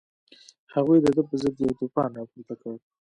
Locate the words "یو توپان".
1.65-2.09